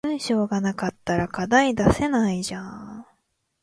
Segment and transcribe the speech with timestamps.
[0.03, 3.05] 文章が無かったら課題出せないじゃん